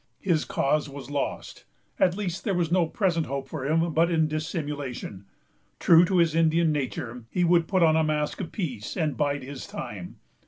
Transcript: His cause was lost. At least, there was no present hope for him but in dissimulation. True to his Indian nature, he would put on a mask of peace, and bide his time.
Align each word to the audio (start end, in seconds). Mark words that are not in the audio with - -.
His 0.21 0.45
cause 0.45 0.89
was 0.89 1.11
lost. 1.11 1.65
At 1.99 2.17
least, 2.17 2.43
there 2.43 2.55
was 2.55 2.71
no 2.71 2.87
present 2.87 3.27
hope 3.27 3.47
for 3.47 3.67
him 3.67 3.93
but 3.93 4.09
in 4.09 4.27
dissimulation. 4.27 5.25
True 5.79 6.05
to 6.05 6.17
his 6.17 6.33
Indian 6.33 6.71
nature, 6.71 7.25
he 7.29 7.43
would 7.43 7.67
put 7.67 7.83
on 7.83 7.95
a 7.95 8.03
mask 8.03 8.41
of 8.41 8.51
peace, 8.51 8.97
and 8.97 9.15
bide 9.15 9.43
his 9.43 9.67
time. 9.67 10.15